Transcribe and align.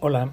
Hola, 0.00 0.30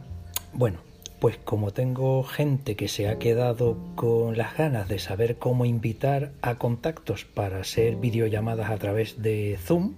bueno, 0.53 0.77
pues 1.19 1.37
como 1.37 1.71
tengo 1.71 2.21
gente 2.21 2.75
que 2.75 2.87
se 2.87 3.09
ha 3.09 3.17
quedado 3.17 3.77
con 3.95 4.37
las 4.37 4.55
ganas 4.55 4.87
de 4.87 4.99
saber 4.99 5.39
cómo 5.39 5.65
invitar 5.65 6.33
a 6.43 6.59
contactos 6.59 7.25
para 7.25 7.61
hacer 7.61 7.95
videollamadas 7.95 8.69
a 8.69 8.77
través 8.77 9.23
de 9.23 9.57
Zoom, 9.59 9.95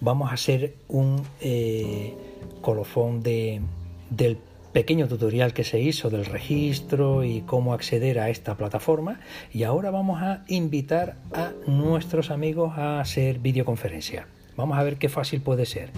vamos 0.00 0.30
a 0.30 0.34
hacer 0.34 0.76
un 0.86 1.24
eh, 1.40 2.14
colofón 2.60 3.24
de, 3.24 3.60
del 4.08 4.38
pequeño 4.72 5.08
tutorial 5.08 5.52
que 5.52 5.64
se 5.64 5.80
hizo 5.80 6.08
del 6.08 6.24
registro 6.24 7.24
y 7.24 7.40
cómo 7.40 7.74
acceder 7.74 8.20
a 8.20 8.30
esta 8.30 8.56
plataforma 8.56 9.18
y 9.52 9.64
ahora 9.64 9.90
vamos 9.90 10.22
a 10.22 10.44
invitar 10.46 11.16
a 11.32 11.50
nuestros 11.66 12.30
amigos 12.30 12.78
a 12.78 13.00
hacer 13.00 13.40
videoconferencia. 13.40 14.28
Vamos 14.56 14.78
a 14.78 14.82
ver 14.82 14.98
qué 14.98 15.08
fácil 15.08 15.40
puede 15.40 15.66
ser. 15.66 15.90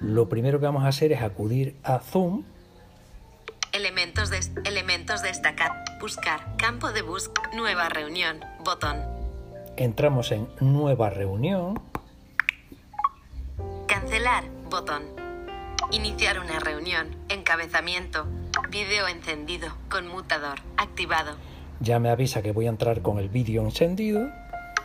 Lo 0.00 0.28
primero 0.28 0.58
que 0.58 0.66
vamos 0.66 0.84
a 0.84 0.88
hacer 0.88 1.12
es 1.12 1.22
acudir 1.22 1.76
a 1.82 1.98
Zoom. 1.98 2.44
Elementos, 3.72 4.30
de, 4.30 4.40
elementos 4.64 5.22
destacar. 5.22 5.84
Buscar. 6.00 6.56
Campo 6.56 6.92
de 6.92 7.02
búsqueda. 7.02 7.50
Nueva 7.54 7.88
reunión. 7.88 8.40
Botón. 8.64 8.96
Entramos 9.76 10.32
en 10.32 10.48
Nueva 10.60 11.10
reunión. 11.10 11.80
Cancelar. 13.86 14.44
Botón. 14.70 15.02
Iniciar 15.92 16.40
una 16.40 16.58
reunión. 16.58 17.16
Encabezamiento. 17.28 18.26
Vídeo 18.70 19.06
encendido. 19.08 19.68
Conmutador. 19.88 20.60
Activado. 20.76 21.36
Ya 21.80 21.98
me 21.98 22.10
avisa 22.10 22.42
que 22.42 22.52
voy 22.52 22.66
a 22.66 22.70
entrar 22.70 23.02
con 23.02 23.18
el 23.18 23.28
vídeo 23.28 23.62
encendido. 23.62 24.28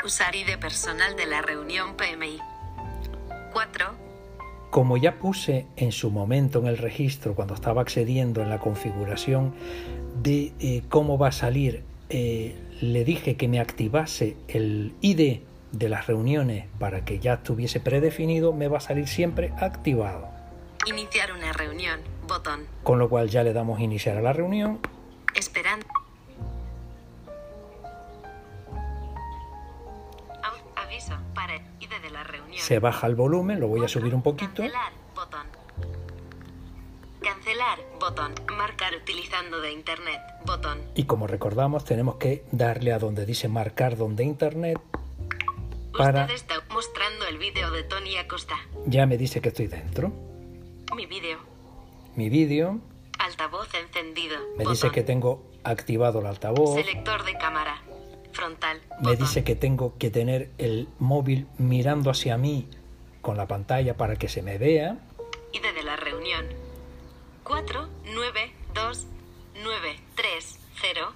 Usar 0.04 0.36
ID 0.36 0.58
personal 0.60 1.16
de 1.16 1.26
la 1.26 1.42
reunión 1.42 1.96
PMI. 1.98 2.40
4. 3.72 3.94
Como 4.70 4.98
ya 4.98 5.20
puse 5.20 5.68
en 5.78 5.92
su 5.92 6.12
momento 6.12 6.60
en 6.60 6.68
el 6.68 6.78
registro, 6.78 7.34
cuando 7.34 7.54
estaba 7.54 7.82
accediendo 7.82 8.42
en 8.42 8.50
la 8.50 8.60
configuración 8.60 9.54
de 10.22 10.54
eh, 10.60 10.84
cómo 10.90 11.18
va 11.18 11.30
a 11.30 11.32
salir, 11.32 11.84
eh, 12.10 12.56
le 12.82 13.06
dije 13.06 13.38
que 13.38 13.48
me 13.48 13.60
activase 13.60 14.36
el 14.48 14.94
ID 15.02 15.40
de 15.72 15.90
las 15.90 16.08
reuniones 16.08 16.66
para 16.80 17.06
que 17.06 17.20
ya 17.20 17.36
estuviese 17.36 17.80
predefinido, 17.80 18.54
me 18.54 18.68
va 18.68 18.78
a 18.78 18.82
salir 18.82 19.08
siempre 19.08 19.54
activado. 19.60 20.28
Iniciar 20.88 21.32
una 21.32 21.52
reunión. 21.54 22.00
Botón. 22.28 22.66
Con 22.84 23.00
lo 23.00 23.10
cual 23.10 23.30
ya 23.30 23.44
le 23.44 23.54
damos 23.54 23.80
iniciar 23.80 24.18
a 24.18 24.22
la 24.22 24.34
reunión. 24.34 24.80
Se 32.58 32.80
baja 32.80 33.08
el 33.08 33.16
volumen, 33.16 33.60
lo 33.60 33.68
voy 33.68 33.84
a 33.84 33.88
subir 33.88 34.14
un 34.16 34.22
poquito. 34.22 34.56
Cancelar. 34.64 34.92
Botón. 35.16 35.48
Cancelar. 37.22 37.80
Botón. 38.00 38.34
Marcar 38.58 38.96
utilizando 38.96 39.60
de 39.62 39.72
internet. 39.72 40.20
Botón. 40.46 40.80
Y 40.96 41.06
como 41.06 41.28
recordamos, 41.28 41.86
tenemos 41.86 42.16
que 42.16 42.44
darle 42.52 42.94
a 42.94 43.00
donde 43.00 43.26
dice 43.26 43.48
marcar 43.48 43.98
donde 43.98 44.24
internet. 44.24 44.80
Para- 45.98 46.22
Usted 46.24 46.36
está 46.36 46.56
mostrando 46.74 47.26
el 47.28 47.38
vídeo 47.38 47.72
de 47.72 47.84
Tony 47.84 48.18
Acosta. 48.18 48.56
Ya 48.86 49.06
me 49.06 49.18
dice 49.18 49.42
que 49.42 49.50
estoy 49.50 49.68
dentro. 49.68 50.12
Mi 50.96 51.06
vídeo. 51.06 51.40
Mi 52.16 52.30
vídeo 52.30 52.80
Altavoz 53.20 53.74
encendido. 53.74 54.38
me 54.52 54.58
Botón. 54.60 54.74
dice 54.74 54.92
que 54.92 55.04
tengo 55.04 55.44
activado 55.64 56.20
el 56.20 56.26
altavoz. 56.28 56.76
Selector 56.76 57.24
de 57.24 57.38
cámara. 57.38 57.75
Frontal. 58.46 58.80
Me 59.00 59.10
Botón. 59.10 59.18
dice 59.18 59.44
que 59.44 59.56
tengo 59.56 59.98
que 59.98 60.12
tener 60.12 60.52
el 60.60 60.88
móvil 61.00 61.48
mirando 61.58 62.12
hacia 62.12 62.38
mí 62.38 62.68
con 63.22 63.38
la 63.38 63.48
pantalla 63.48 63.98
para 63.98 64.18
que 64.18 64.30
se 64.30 64.44
me 64.44 64.60
vea. 64.60 65.00
ID 65.52 65.74
de 65.74 65.84
la 65.84 65.96
reunión. 65.96 66.46
4, 67.44 67.90
9, 68.14 68.52
2, 68.76 69.08
9, 69.64 69.96
3, 70.16 70.60
0, 70.80 71.14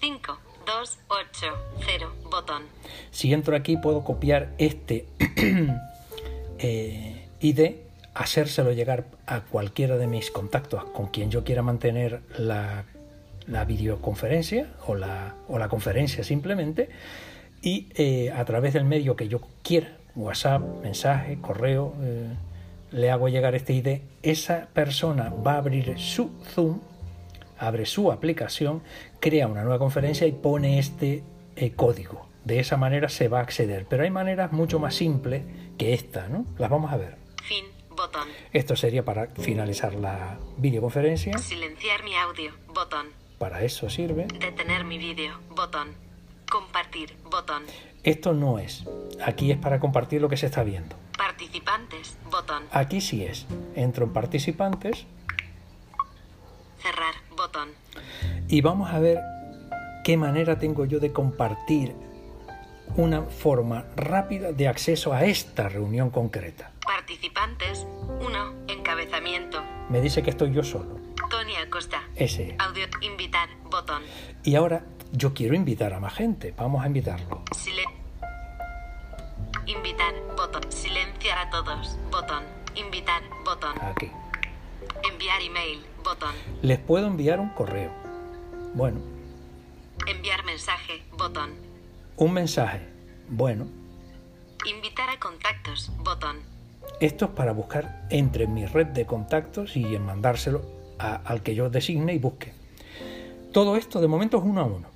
5, 0.00 0.38
2, 0.66 0.98
8, 1.08 1.46
0. 1.84 2.12
Botón. 2.30 2.62
Si 3.10 3.32
entro 3.32 3.56
aquí 3.56 3.76
puedo 3.76 4.04
copiar 4.04 4.54
este 4.58 5.08
eh, 6.58 7.28
ID, 7.40 7.72
hacérselo 8.14 8.70
llegar 8.72 9.06
a 9.26 9.40
cualquiera 9.40 9.96
de 9.96 10.06
mis 10.06 10.30
contactos 10.30 10.84
con 10.84 11.08
quien 11.08 11.30
yo 11.32 11.42
quiera 11.42 11.62
mantener 11.62 12.22
la, 12.36 12.84
la 13.48 13.64
videoconferencia 13.64 14.68
o 14.86 14.94
la, 14.94 15.34
o 15.48 15.58
la 15.58 15.68
conferencia 15.68 16.22
simplemente 16.22 16.88
y 17.62 17.88
eh, 17.94 18.30
a 18.30 18.44
través 18.44 18.74
del 18.74 18.84
medio 18.84 19.16
que 19.16 19.28
yo 19.28 19.40
quiera, 19.62 19.96
WhatsApp, 20.14 20.62
mensaje, 20.82 21.38
correo, 21.40 21.94
eh, 22.02 22.28
le 22.92 23.10
hago 23.10 23.28
llegar 23.28 23.54
este 23.54 23.72
ID, 23.72 24.00
esa 24.22 24.68
persona 24.72 25.30
va 25.30 25.54
a 25.54 25.58
abrir 25.58 25.98
su 25.98 26.30
Zoom, 26.54 26.80
abre 27.58 27.86
su 27.86 28.12
aplicación, 28.12 28.82
crea 29.20 29.48
una 29.48 29.62
nueva 29.62 29.78
conferencia 29.78 30.26
y 30.26 30.32
pone 30.32 30.78
este 30.78 31.22
eh, 31.56 31.72
código. 31.72 32.26
De 32.44 32.60
esa 32.60 32.76
manera 32.76 33.08
se 33.08 33.28
va 33.28 33.40
a 33.40 33.42
acceder. 33.42 33.84
Pero 33.90 34.04
hay 34.04 34.10
maneras 34.10 34.52
mucho 34.52 34.78
más 34.78 34.94
simples 34.94 35.42
que 35.76 35.92
esta, 35.92 36.28
¿no? 36.28 36.46
Las 36.56 36.70
vamos 36.70 36.92
a 36.92 36.96
ver. 36.96 37.16
Fin. 37.42 37.64
Botón. 37.90 38.28
Esto 38.52 38.76
sería 38.76 39.04
para 39.04 39.26
finalizar 39.26 39.92
la 39.94 40.38
videoconferencia. 40.56 41.36
Silenciar 41.36 42.04
mi 42.04 42.14
audio. 42.14 42.52
Botón. 42.72 43.08
Para 43.38 43.62
eso 43.62 43.88
sirve. 43.88 44.26
Detener 44.38 44.84
mi 44.84 44.98
vídeo. 44.98 45.32
Botón. 45.50 45.88
Compartir. 46.50 47.16
Botón. 47.30 47.62
Esto 48.02 48.32
no 48.32 48.58
es. 48.58 48.84
Aquí 49.24 49.50
es 49.52 49.58
para 49.58 49.78
compartir 49.80 50.20
lo 50.20 50.28
que 50.28 50.36
se 50.36 50.46
está 50.46 50.62
viendo. 50.64 50.96
Participantes. 51.16 52.16
Botón. 52.30 52.64
Aquí 52.72 53.00
sí 53.00 53.24
es. 53.24 53.46
Entro 53.74 54.06
en 54.06 54.12
participantes 54.12 55.06
Cerrar. 56.80 57.14
Botón. 57.36 57.70
y 58.48 58.60
vamos 58.60 58.90
a 58.90 58.98
ver 59.00 59.20
qué 60.04 60.16
manera 60.16 60.58
tengo 60.58 60.84
yo 60.84 61.00
de 61.00 61.12
compartir 61.12 61.92
una 62.96 63.22
forma 63.22 63.84
rápida 63.96 64.52
de 64.52 64.68
acceso 64.68 65.12
a 65.12 65.24
esta 65.24 65.68
reunión 65.68 66.10
concreta. 66.10 66.70
Participantes. 66.84 67.86
1. 68.20 68.54
Encabezamiento. 68.88 69.62
Me 69.90 70.00
dice 70.00 70.22
que 70.22 70.30
estoy 70.30 70.50
yo 70.50 70.62
solo. 70.62 70.98
Tony 71.28 71.54
Acosta. 71.56 72.02
Ese. 72.16 72.56
Audio. 72.58 72.86
Invitar. 73.02 73.50
Botón. 73.64 74.02
Y 74.42 74.54
ahora 74.54 74.82
yo 75.12 75.34
quiero 75.34 75.54
invitar 75.54 75.92
a 75.92 76.00
más 76.00 76.14
gente. 76.14 76.54
Vamos 76.56 76.82
a 76.82 76.86
invitarlo. 76.86 77.42
Sile 77.54 77.84
Invitar. 79.66 80.14
Botón. 80.34 80.72
Silenciar 80.72 81.36
a 81.36 81.50
todos. 81.50 81.98
Botón. 82.10 82.42
Invitar. 82.76 83.22
Botón. 83.44 83.78
Aquí. 83.82 84.10
Enviar 85.12 85.42
email. 85.42 85.84
Botón. 86.02 86.34
Les 86.62 86.78
puedo 86.78 87.08
enviar 87.08 87.40
un 87.40 87.50
correo. 87.50 87.92
Bueno, 88.72 89.00
Enviar 90.06 90.46
mensaje. 90.46 91.04
Botón. 91.12 91.50
un 92.16 92.32
mensaje. 92.32 92.88
Bueno, 93.28 93.66
Invitar 94.64 95.10
a 95.10 95.20
contactos. 95.20 95.92
Botón. 95.98 96.57
Esto 97.00 97.26
es 97.26 97.30
para 97.32 97.52
buscar 97.52 98.06
entre 98.10 98.46
mi 98.46 98.66
red 98.66 98.86
de 98.88 99.06
contactos 99.06 99.76
y 99.76 99.94
en 99.94 100.02
mandárselo 100.02 100.62
a- 100.98 101.16
al 101.16 101.42
que 101.42 101.54
yo 101.54 101.70
designe 101.70 102.14
y 102.14 102.18
busque. 102.18 102.52
Todo 103.52 103.76
esto 103.76 104.00
de 104.00 104.08
momento 104.08 104.38
es 104.38 104.44
uno 104.44 104.60
a 104.60 104.64
uno. 104.64 104.88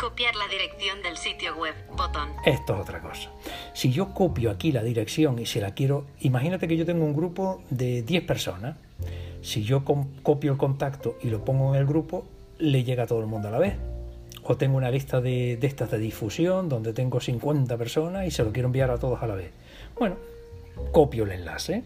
Copiar 0.00 0.34
la 0.36 0.46
dirección 0.46 1.02
del 1.02 1.16
sitio 1.16 1.56
web. 1.56 1.74
Botón. 1.96 2.28
Esto 2.46 2.74
es 2.74 2.80
otra 2.80 3.00
cosa. 3.00 3.30
Si 3.74 3.90
yo 3.90 4.14
copio 4.14 4.50
aquí 4.50 4.70
la 4.72 4.82
dirección 4.82 5.38
y 5.40 5.46
se 5.46 5.60
la 5.60 5.72
quiero, 5.74 6.06
imagínate 6.20 6.68
que 6.68 6.76
yo 6.76 6.86
tengo 6.86 7.04
un 7.04 7.14
grupo 7.14 7.62
de 7.70 8.02
10 8.02 8.24
personas. 8.24 8.76
Si 9.42 9.62
yo 9.64 9.84
copio 10.22 10.52
el 10.52 10.58
contacto 10.58 11.16
y 11.22 11.30
lo 11.30 11.44
pongo 11.44 11.74
en 11.74 11.80
el 11.80 11.86
grupo, 11.86 12.24
le 12.58 12.84
llega 12.84 13.04
a 13.04 13.06
todo 13.06 13.20
el 13.20 13.26
mundo 13.26 13.48
a 13.48 13.50
la 13.50 13.58
vez. 13.58 13.74
O 14.44 14.56
tengo 14.56 14.76
una 14.76 14.90
lista 14.90 15.20
de, 15.20 15.56
de 15.56 15.66
estas 15.66 15.90
de 15.90 15.98
difusión 15.98 16.68
donde 16.68 16.92
tengo 16.92 17.20
50 17.20 17.76
personas 17.76 18.26
y 18.26 18.30
se 18.30 18.44
lo 18.44 18.52
quiero 18.52 18.68
enviar 18.68 18.90
a 18.90 18.98
todos 18.98 19.20
a 19.22 19.26
la 19.26 19.34
vez. 19.34 19.50
Bueno, 19.98 20.16
copio 20.92 21.24
el 21.24 21.32
enlace, 21.32 21.84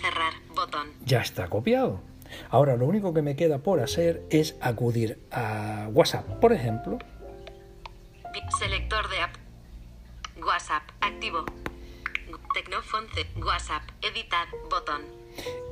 Cerrar. 0.00 0.32
Botón. 0.54 0.88
ya 1.04 1.20
está 1.20 1.48
copiado. 1.48 2.00
Ahora 2.50 2.76
lo 2.76 2.86
único 2.86 3.12
que 3.12 3.22
me 3.22 3.34
queda 3.36 3.58
por 3.58 3.80
hacer 3.80 4.22
es 4.30 4.56
acudir 4.60 5.20
a 5.32 5.88
WhatsApp, 5.92 6.26
por 6.40 6.52
ejemplo, 6.52 6.98
Selector 8.58 9.08
de 9.08 9.20
app. 9.22 9.34
WhatsApp. 10.44 10.82
Activo. 11.00 11.44
Tecnofonce. 12.54 13.26
WhatsApp. 13.36 13.82
Editar. 14.02 14.46
Botón. 14.70 15.02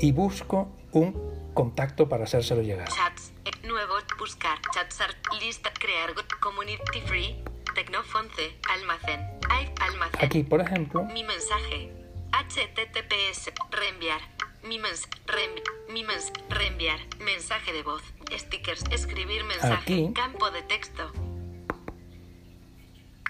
y 0.01 0.13
busco 0.13 0.69
un 0.93 1.51
contacto 1.55 2.09
para 2.09 2.25
hacérselo 2.25 2.63
llegar. 2.63 2.89
Chats. 2.89 3.33
eh, 3.45 3.51
Nuevo. 3.67 3.95
Buscar. 4.19 4.59
Chatsar. 4.73 5.11
Lista. 5.41 5.71
Crear. 5.79 6.11
Community 6.41 7.01
free. 7.07 7.43
Tecnofonce. 7.75 8.57
Almacén. 8.71 9.38
Almacén. 9.51 10.25
Aquí, 10.25 10.43
por 10.43 10.61
ejemplo, 10.61 11.05
Mi 11.05 11.25
mensaje. 11.25 11.93
HTTPS. 12.33 13.53
Reenviar. 13.71 14.21
Mi 14.65 14.79
mens. 14.79 15.09
reenvi- 15.27 15.63
mi 15.93 16.05
mens. 16.05 16.33
Reenviar. 16.51 16.99
Mensaje 17.21 17.73
de 17.73 17.83
voz. 17.83 18.03
Stickers. 18.37 18.85
Escribir 18.91 19.45
mensaje. 19.45 19.75
Aquí. 19.75 20.13
Campo 20.15 20.51
de 20.51 20.63
texto. 20.63 21.13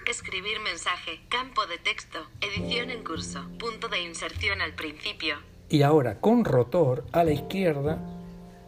Escribir 0.07 0.59
mensaje. 0.61 1.21
Campo 1.29 1.65
de 1.67 1.77
texto. 1.77 2.27
Edición 2.41 2.89
en 2.89 3.03
curso. 3.03 3.45
Punto 3.59 3.87
de 3.89 4.01
inserción 4.01 4.61
al 4.61 4.73
principio. 4.73 5.37
Y 5.69 5.83
ahora 5.83 6.19
con 6.19 6.45
rotor 6.45 7.05
a 7.13 7.23
la 7.23 7.31
izquierda 7.31 7.99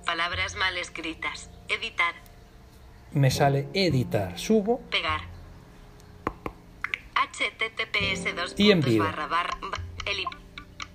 Palabras 0.05 0.55
mal 0.55 0.77
escritas. 0.77 1.49
Editar. 1.67 2.13
me 3.13 3.31
sale 3.31 3.67
editar. 3.73 4.37
Subo 4.37 4.81
Pegar. 4.91 5.21
Https 7.41 8.35
dos 8.35 8.53
Y 8.57 8.73
barra 8.97 9.27
barra 9.27 9.57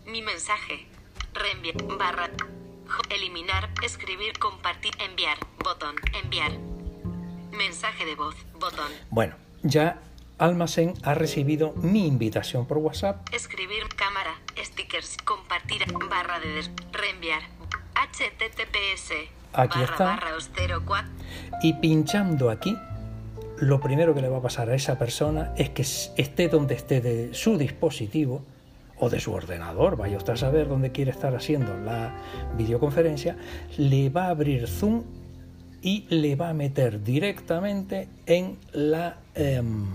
mi 0.07 0.23
mensaje 0.23 0.87
reenviar 1.35 1.77
barra 1.99 2.31
eliminar 3.11 3.69
escribir 3.83 4.39
compartir 4.39 4.93
enviar 5.01 5.37
botón 5.65 5.97
enviar. 6.23 6.53
Mensaje 7.51 8.05
de 8.05 8.15
voz 8.15 8.37
botón. 8.61 8.91
Bueno, 9.11 9.35
ya 9.63 10.01
Almacén 10.39 10.95
ha 11.03 11.15
recibido 11.15 11.73
mi 11.77 12.07
invitación 12.07 12.67
por 12.67 12.79
WhatsApp. 12.79 13.27
Escribir 13.33 13.89
cámara 13.97 14.37
stickers 14.59 15.17
compartir 15.25 15.85
barra 16.09 16.39
de 16.39 16.49
des- 16.53 16.71
reenviar. 16.93 17.43
Https 17.95 19.13
Aquí 19.55 19.79
barra 19.81 19.93
está. 19.93 20.05
barra 20.05 20.31
04 20.39 21.11
y 21.63 21.73
pinchando 21.75 22.51
aquí, 22.51 22.77
lo 23.59 23.81
primero 23.81 24.15
que 24.15 24.21
le 24.21 24.29
va 24.29 24.39
a 24.39 24.43
pasar 24.43 24.71
a 24.71 24.75
esa 24.75 24.99
persona 24.99 25.53
es 25.57 25.71
que 25.71 25.83
esté 25.83 26.49
donde 26.49 26.75
esté 26.75 27.01
de 27.01 27.35
su 27.35 27.57
dispositivo 27.57 28.43
o 28.99 29.11
de 29.11 29.21
su 29.21 29.33
ordenador, 29.33 29.97
vaya 29.97 30.17
usted 30.17 30.35
a 30.35 30.37
saber 30.37 30.69
dónde 30.69 30.91
quiere 30.91 31.11
estar 31.11 31.35
haciendo 31.35 31.77
la 31.77 32.15
videoconferencia, 32.57 33.37
le 33.77 34.09
va 34.09 34.27
a 34.27 34.31
abrir 34.31 34.67
Zoom 34.67 35.05
y 35.83 36.07
le 36.09 36.35
va 36.37 36.51
a 36.51 36.55
meter 36.55 37.03
directamente 37.03 38.09
en 38.27 38.59
la 38.73 39.19
em, 39.35 39.87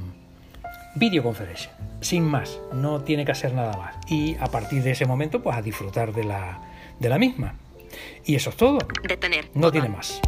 videoconferencia. 0.96 1.72
Sin 2.00 2.24
más, 2.24 2.60
no 2.74 3.02
tiene 3.02 3.26
que 3.26 3.32
hacer 3.32 3.54
nada 3.54 3.76
más. 3.78 3.96
Y 4.08 4.36
a 4.40 4.48
partir 4.48 4.84
de 4.84 4.92
ese 4.92 5.06
momento, 5.06 5.42
pues 5.42 5.58
a 5.58 5.62
disfrutar 5.62 6.14
de 6.14 6.24
la, 6.24 6.60
de 7.00 7.10
la 7.10 7.18
misma. 7.18 7.56
Y 8.26 8.36
eso 8.36 8.52
es 8.52 8.56
todo. 8.56 8.80
detener 9.08 9.50
No 9.54 9.72
tiene 9.72 9.90
más. 9.90 10.22